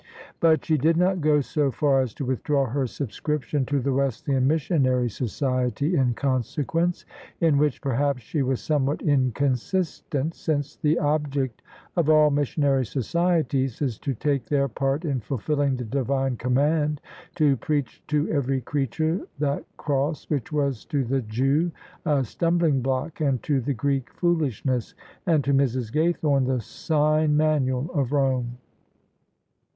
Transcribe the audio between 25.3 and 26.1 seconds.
to Mrs.